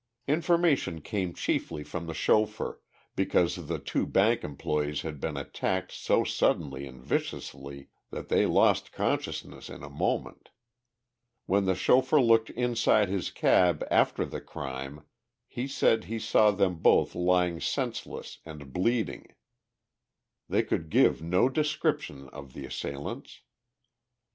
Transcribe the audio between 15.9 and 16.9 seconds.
he saw them